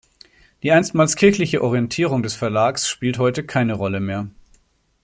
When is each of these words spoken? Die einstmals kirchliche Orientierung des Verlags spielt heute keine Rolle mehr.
Die 0.63 0.71
einstmals 0.71 1.15
kirchliche 1.15 1.61
Orientierung 1.63 2.23
des 2.23 2.33
Verlags 2.33 2.87
spielt 2.89 3.19
heute 3.19 3.45
keine 3.45 3.75
Rolle 3.75 3.99
mehr. 3.99 4.29